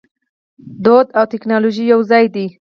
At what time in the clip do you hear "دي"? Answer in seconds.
2.35-2.47